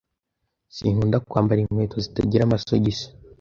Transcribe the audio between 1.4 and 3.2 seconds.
inkweto zitagira amasogisi.